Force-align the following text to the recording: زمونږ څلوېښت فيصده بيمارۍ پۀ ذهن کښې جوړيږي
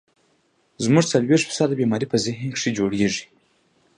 زمونږ 0.83 1.05
څلوېښت 1.11 1.45
فيصده 1.49 1.73
بيمارۍ 1.79 2.07
پۀ 2.11 2.17
ذهن 2.25 2.47
کښې 2.55 2.69
جوړيږي 2.77 3.25